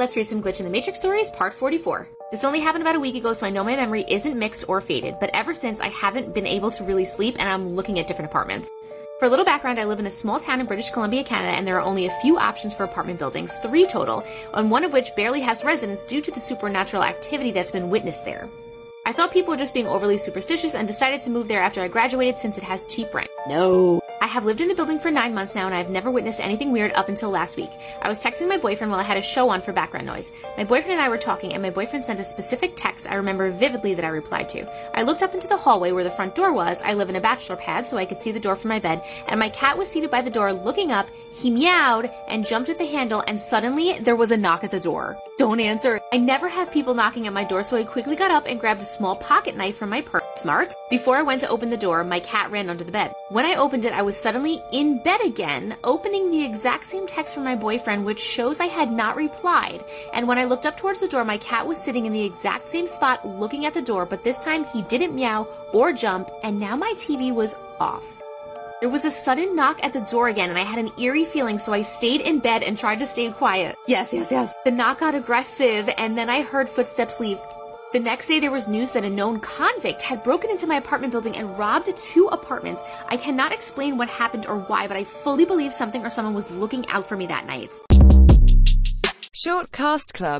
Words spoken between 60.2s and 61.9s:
when I looked up towards the door, my cat was